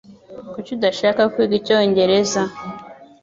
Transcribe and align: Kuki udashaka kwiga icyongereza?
Kuki 0.53 0.69
udashaka 0.77 1.21
kwiga 1.33 1.55
icyongereza? 1.59 2.41